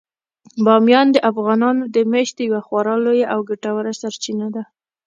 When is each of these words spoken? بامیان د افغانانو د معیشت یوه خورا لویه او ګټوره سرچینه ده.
بامیان 0.65 1.07
د 1.11 1.17
افغانانو 1.31 1.83
د 1.95 1.97
معیشت 2.11 2.37
یوه 2.47 2.61
خورا 2.67 2.95
لویه 3.05 3.27
او 3.33 3.39
ګټوره 3.49 3.91
سرچینه 4.01 4.47
ده. 4.55 4.63